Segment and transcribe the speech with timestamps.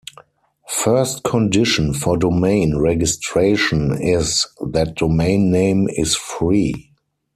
[0.67, 6.91] First condition for domain registration is that domain name is free.